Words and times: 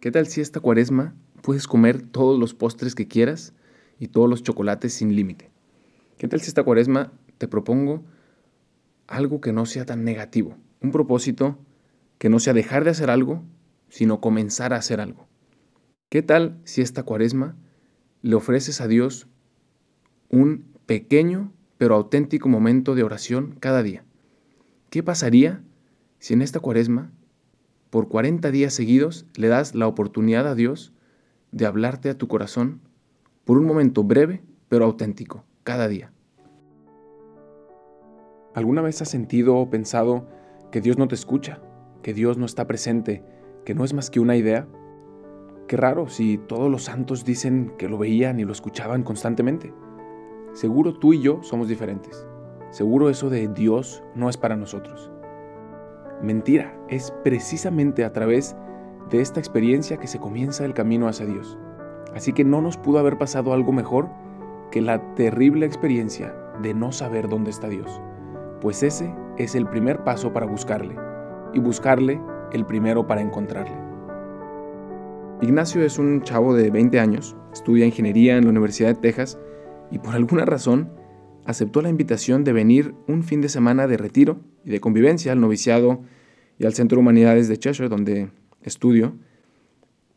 ¿Qué 0.00 0.10
tal 0.10 0.26
si 0.26 0.40
esta 0.40 0.60
cuaresma 0.60 1.14
puedes 1.42 1.68
comer 1.68 2.00
todos 2.00 2.40
los 2.40 2.54
postres 2.54 2.94
que 2.94 3.06
quieras 3.06 3.52
y 3.98 4.08
todos 4.08 4.30
los 4.30 4.42
chocolates 4.42 4.94
sin 4.94 5.14
límite? 5.14 5.50
¿Qué 6.16 6.26
tal 6.26 6.40
si 6.40 6.48
esta 6.48 6.62
cuaresma 6.62 7.12
te 7.36 7.46
propongo 7.46 8.02
algo 9.06 9.42
que 9.42 9.52
no 9.52 9.66
sea 9.66 9.84
tan 9.84 10.02
negativo? 10.02 10.56
Un 10.80 10.90
propósito 10.90 11.58
que 12.16 12.30
no 12.30 12.40
sea 12.40 12.54
dejar 12.54 12.84
de 12.84 12.90
hacer 12.90 13.10
algo, 13.10 13.42
sino 13.90 14.22
comenzar 14.22 14.72
a 14.72 14.76
hacer 14.76 15.02
algo. 15.02 15.28
¿Qué 16.08 16.22
tal 16.22 16.58
si 16.64 16.80
esta 16.80 17.02
cuaresma 17.02 17.54
le 18.22 18.36
ofreces 18.36 18.80
a 18.80 18.88
Dios 18.88 19.28
un 20.30 20.64
pequeño 20.86 21.52
pero 21.76 21.94
auténtico 21.94 22.48
momento 22.48 22.94
de 22.94 23.02
oración 23.02 23.54
cada 23.60 23.82
día? 23.82 24.02
¿Qué 24.88 25.02
pasaría 25.02 25.62
si 26.18 26.32
en 26.32 26.40
esta 26.40 26.58
cuaresma, 26.58 27.12
por 27.90 28.08
40 28.08 28.50
días 28.50 28.72
seguidos, 28.72 29.26
le 29.36 29.48
das 29.48 29.74
la 29.74 29.86
oportunidad 29.86 30.46
a 30.46 30.54
Dios 30.54 30.92
de 31.52 31.66
hablarte 31.66 32.08
a 32.08 32.16
tu 32.16 32.28
corazón 32.28 32.80
por 33.44 33.58
un 33.58 33.66
momento 33.66 34.04
breve 34.04 34.42
pero 34.68 34.84
auténtico, 34.84 35.44
cada 35.64 35.88
día? 35.88 36.12
¿Alguna 38.54 38.82
vez 38.82 39.02
has 39.02 39.08
sentido 39.08 39.56
o 39.56 39.68
pensado 39.70 40.28
que 40.70 40.80
Dios 40.80 40.96
no 40.96 41.08
te 41.08 41.16
escucha, 41.16 41.60
que 42.02 42.14
Dios 42.14 42.38
no 42.38 42.46
está 42.46 42.66
presente, 42.66 43.24
que 43.64 43.74
no 43.74 43.84
es 43.84 43.92
más 43.92 44.10
que 44.10 44.20
una 44.20 44.36
idea? 44.36 44.68
Qué 45.66 45.76
raro 45.76 46.08
si 46.08 46.38
todos 46.38 46.70
los 46.70 46.84
santos 46.84 47.24
dicen 47.24 47.72
que 47.78 47.88
lo 47.88 47.98
veían 47.98 48.40
y 48.40 48.44
lo 48.44 48.52
escuchaban 48.52 49.02
constantemente. 49.02 49.72
Seguro 50.52 50.98
tú 50.98 51.12
y 51.12 51.20
yo 51.20 51.42
somos 51.42 51.68
diferentes. 51.68 52.26
Seguro 52.70 53.10
eso 53.10 53.30
de 53.30 53.48
Dios 53.48 54.02
no 54.14 54.28
es 54.28 54.36
para 54.36 54.56
nosotros. 54.56 55.10
Mentira, 56.22 56.74
es 56.88 57.12
precisamente 57.24 58.04
a 58.04 58.12
través 58.12 58.56
de 59.10 59.20
esta 59.20 59.40
experiencia 59.40 59.96
que 59.96 60.06
se 60.06 60.18
comienza 60.18 60.64
el 60.64 60.74
camino 60.74 61.08
hacia 61.08 61.26
Dios. 61.26 61.58
Así 62.14 62.32
que 62.32 62.44
no 62.44 62.60
nos 62.60 62.76
pudo 62.76 62.98
haber 62.98 63.16
pasado 63.18 63.52
algo 63.52 63.72
mejor 63.72 64.08
que 64.70 64.80
la 64.80 65.14
terrible 65.14 65.66
experiencia 65.66 66.34
de 66.62 66.74
no 66.74 66.92
saber 66.92 67.28
dónde 67.28 67.50
está 67.50 67.68
Dios, 67.68 68.00
pues 68.60 68.82
ese 68.82 69.12
es 69.38 69.54
el 69.54 69.66
primer 69.66 70.04
paso 70.04 70.32
para 70.32 70.46
buscarle, 70.46 70.94
y 71.54 71.58
buscarle 71.58 72.20
el 72.52 72.66
primero 72.66 73.06
para 73.06 73.22
encontrarle. 73.22 73.76
Ignacio 75.40 75.82
es 75.82 75.98
un 75.98 76.20
chavo 76.22 76.54
de 76.54 76.70
20 76.70 77.00
años, 77.00 77.36
estudia 77.52 77.86
ingeniería 77.86 78.36
en 78.36 78.44
la 78.44 78.50
Universidad 78.50 78.88
de 78.88 79.00
Texas 79.00 79.38
y 79.90 79.98
por 79.98 80.14
alguna 80.14 80.44
razón 80.44 80.90
aceptó 81.44 81.82
la 81.82 81.88
invitación 81.88 82.44
de 82.44 82.52
venir 82.52 82.94
un 83.06 83.22
fin 83.22 83.40
de 83.40 83.48
semana 83.48 83.86
de 83.86 83.96
retiro 83.96 84.40
y 84.64 84.70
de 84.70 84.80
convivencia 84.80 85.32
al 85.32 85.40
noviciado 85.40 86.02
y 86.58 86.66
al 86.66 86.74
Centro 86.74 86.96
de 86.96 87.00
Humanidades 87.00 87.48
de 87.48 87.58
Cheshire, 87.58 87.88
donde 87.88 88.30
estudio. 88.62 89.14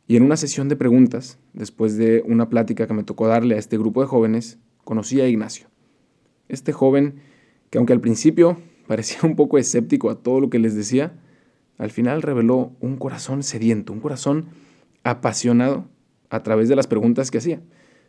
Y 0.08 0.18
en 0.18 0.24
una 0.24 0.38
sesión 0.38 0.70
de 0.70 0.76
preguntas, 0.76 1.40
después 1.54 1.98
de 1.98 2.24
una 2.26 2.50
plática 2.50 2.88
que 2.88 2.94
me 2.94 3.04
tocó 3.04 3.28
darle 3.28 3.56
a 3.56 3.60
este 3.60 3.78
grupo 3.78 4.02
de 4.02 4.08
jóvenes, 4.08 4.60
conocí 4.84 5.22
a 5.22 5.28
Ignacio. 5.28 5.68
Este 6.50 6.74
joven 6.74 7.16
que 7.70 7.80
aunque 7.80 7.94
al 7.94 8.02
principio 8.02 8.58
parecía 8.88 9.20
un 9.24 9.36
poco 9.36 9.58
escéptico 9.58 10.12
a 10.12 10.22
todo 10.22 10.40
lo 10.40 10.52
que 10.52 10.60
les 10.60 10.76
decía, 10.76 11.20
al 11.80 11.90
final 11.90 12.22
reveló 12.22 12.74
un 12.80 12.98
corazón 12.98 13.42
sediento, 13.42 13.94
un 13.94 14.00
corazón 14.00 14.46
apasionado 15.04 15.88
a 16.30 16.44
través 16.44 16.70
de 16.70 16.76
las 16.76 16.86
preguntas 16.86 17.32
que 17.32 17.40
hacía. 17.40 17.62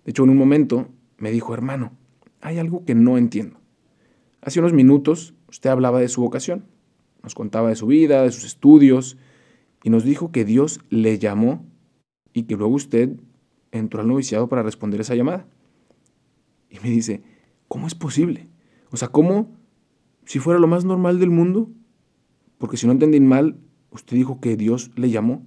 De 0.05 0.11
hecho, 0.11 0.25
en 0.25 0.31
un 0.31 0.37
momento 0.37 0.89
me 1.17 1.31
dijo, 1.31 1.55
hermano, 1.55 1.93
hay 2.45 2.59
algo 2.59 2.85
que 2.85 2.95
no 2.95 3.17
entiendo. 3.17 3.59
Hace 4.43 4.61
unos 4.61 4.75
minutos 4.75 5.35
usted 5.49 5.71
hablaba 5.71 5.99
de 5.99 6.09
su 6.09 6.21
vocación, 6.21 6.67
nos 7.23 7.35
contaba 7.35 7.71
de 7.71 7.75
su 7.75 7.87
vida, 7.87 8.23
de 8.23 8.31
sus 8.31 8.45
estudios, 8.45 9.17
y 9.83 9.89
nos 9.89 10.05
dijo 10.05 10.31
que 10.31 10.45
Dios 10.45 10.81
le 10.91 11.19
llamó 11.19 11.65
y 12.35 12.43
que 12.43 12.55
luego 12.55 12.75
usted 12.75 13.17
entró 13.73 14.03
al 14.03 14.09
noviciado 14.09 14.47
para 14.49 14.63
responder 14.63 15.01
esa 15.01 15.15
llamada. 15.15 15.47
Y 16.69 16.79
me 16.81 16.91
dice, 16.91 17.23
¿cómo 17.67 17.87
es 17.87 17.95
posible? 17.95 18.47
O 18.91 18.99
sea, 18.99 19.09
¿cómo 19.09 19.57
si 20.27 20.39
fuera 20.39 20.61
lo 20.61 20.67
más 20.67 20.85
normal 20.85 21.19
del 21.19 21.31
mundo? 21.31 21.71
Porque 22.59 22.77
si 22.77 22.87
no 22.87 22.93
entendí 22.93 23.21
mal, 23.21 23.57
usted 23.91 24.19
dijo 24.19 24.39
que 24.41 24.59
Dios 24.59 24.91
le 24.97 25.09
llamó. 25.09 25.47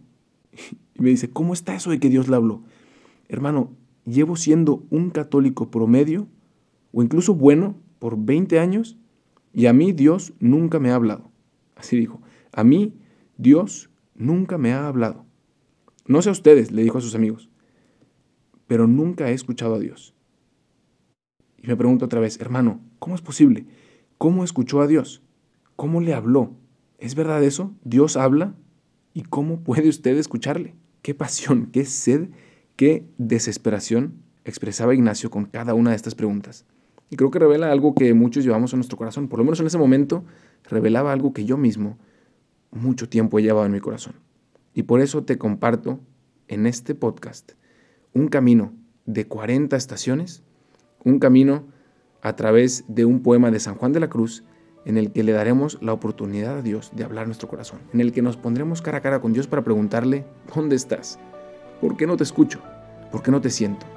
Y 0.95 1.03
me 1.03 1.11
dice, 1.11 1.29
¿cómo 1.29 1.53
está 1.53 1.75
eso 1.75 1.91
de 1.91 1.99
que 1.99 2.09
Dios 2.09 2.27
le 2.27 2.37
habló? 2.37 2.63
Hermano, 3.27 3.71
llevo 4.03 4.35
siendo 4.35 4.83
un 4.89 5.11
católico 5.11 5.69
promedio 5.69 6.27
o 6.91 7.03
incluso 7.03 7.33
bueno 7.33 7.75
por 7.99 8.17
20 8.17 8.59
años 8.59 8.97
y 9.53 9.65
a 9.65 9.73
mí 9.73 9.91
Dios 9.91 10.33
nunca 10.39 10.79
me 10.79 10.91
ha 10.91 10.95
hablado. 10.95 11.31
Así 11.75 11.97
dijo, 11.97 12.21
a 12.51 12.63
mí 12.63 12.93
Dios 13.37 13.89
nunca 14.15 14.57
me 14.57 14.73
ha 14.73 14.87
hablado. 14.87 15.25
No 16.05 16.21
sé 16.21 16.29
a 16.29 16.33
ustedes, 16.33 16.71
le 16.71 16.83
dijo 16.83 16.97
a 16.97 17.01
sus 17.01 17.15
amigos, 17.15 17.49
pero 18.67 18.87
nunca 18.87 19.29
he 19.29 19.33
escuchado 19.33 19.75
a 19.75 19.79
Dios. 19.79 20.13
Y 21.57 21.67
me 21.67 21.75
pregunto 21.75 22.05
otra 22.05 22.19
vez, 22.19 22.39
hermano, 22.39 22.81
¿cómo 22.99 23.15
es 23.15 23.21
posible? 23.21 23.65
¿Cómo 24.17 24.43
escuchó 24.43 24.81
a 24.81 24.87
Dios? 24.87 25.21
¿Cómo 25.75 26.01
le 26.01 26.13
habló? 26.13 26.55
¿Es 26.97 27.15
verdad 27.15 27.43
eso? 27.43 27.75
¿Dios 27.83 28.17
habla? 28.17 28.55
¿Y 29.13 29.23
cómo 29.23 29.61
puede 29.61 29.89
usted 29.89 30.17
escucharle? 30.17 30.75
Qué 31.01 31.13
pasión, 31.13 31.69
qué 31.71 31.85
sed, 31.85 32.29
qué 32.75 33.07
desesperación 33.17 34.23
expresaba 34.45 34.93
Ignacio 34.93 35.29
con 35.29 35.45
cada 35.45 35.73
una 35.73 35.91
de 35.91 35.95
estas 35.95 36.15
preguntas. 36.15 36.65
Y 37.09 37.15
creo 37.15 37.31
que 37.31 37.39
revela 37.39 37.71
algo 37.71 37.95
que 37.95 38.13
muchos 38.13 38.43
llevamos 38.43 38.73
en 38.73 38.79
nuestro 38.79 38.97
corazón. 38.97 39.27
Por 39.27 39.39
lo 39.39 39.45
menos 39.45 39.59
en 39.59 39.67
ese 39.67 39.77
momento 39.77 40.23
revelaba 40.63 41.13
algo 41.13 41.33
que 41.33 41.45
yo 41.45 41.57
mismo 41.57 41.97
mucho 42.71 43.07
tiempo 43.07 43.39
he 43.39 43.43
llevado 43.43 43.65
en 43.65 43.71
mi 43.71 43.79
corazón. 43.79 44.15
Y 44.73 44.83
por 44.83 45.01
eso 45.01 45.23
te 45.23 45.37
comparto 45.37 45.99
en 46.47 46.67
este 46.67 46.95
podcast 46.95 47.53
un 48.13 48.27
camino 48.27 48.73
de 49.05 49.27
40 49.27 49.75
estaciones, 49.75 50.43
un 51.03 51.19
camino 51.19 51.65
a 52.21 52.35
través 52.35 52.83
de 52.87 53.05
un 53.05 53.21
poema 53.21 53.51
de 53.51 53.59
San 53.59 53.75
Juan 53.75 53.93
de 53.93 53.99
la 53.99 54.09
Cruz 54.09 54.43
en 54.85 54.97
el 54.97 55.11
que 55.11 55.23
le 55.23 55.33
daremos 55.33 55.77
la 55.81 55.93
oportunidad 55.93 56.59
a 56.59 56.61
Dios 56.61 56.91
de 56.95 57.03
hablar 57.03 57.25
nuestro 57.25 57.47
corazón, 57.47 57.79
en 57.93 58.01
el 58.01 58.13
que 58.13 58.21
nos 58.21 58.37
pondremos 58.37 58.81
cara 58.81 58.99
a 58.99 59.01
cara 59.01 59.19
con 59.19 59.33
Dios 59.33 59.47
para 59.47 59.63
preguntarle, 59.63 60.25
¿dónde 60.55 60.75
estás? 60.75 61.19
¿Por 61.81 61.97
qué 61.97 62.07
no 62.07 62.15
te 62.15 62.23
escucho? 62.23 62.61
¿Por 63.11 63.21
qué 63.21 63.31
no 63.31 63.41
te 63.41 63.49
siento? 63.49 63.96